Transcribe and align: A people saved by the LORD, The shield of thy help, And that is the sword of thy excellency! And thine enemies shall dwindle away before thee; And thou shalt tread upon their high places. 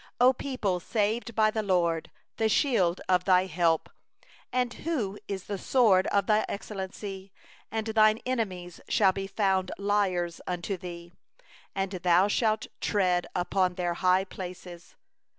A 0.19 0.33
people 0.33 0.79
saved 0.79 1.35
by 1.35 1.51
the 1.51 1.61
LORD, 1.61 2.09
The 2.37 2.49
shield 2.49 3.01
of 3.07 3.25
thy 3.25 3.45
help, 3.45 3.87
And 4.51 4.71
that 4.71 5.19
is 5.27 5.43
the 5.43 5.59
sword 5.59 6.07
of 6.07 6.25
thy 6.25 6.43
excellency! 6.49 7.31
And 7.69 7.85
thine 7.85 8.17
enemies 8.25 8.81
shall 8.89 9.11
dwindle 9.11 9.45
away 9.77 10.27
before 10.47 10.77
thee; 10.77 11.13
And 11.75 11.91
thou 11.91 12.27
shalt 12.27 12.65
tread 12.79 13.27
upon 13.35 13.75
their 13.75 13.93
high 13.93 14.23
places. 14.23 14.95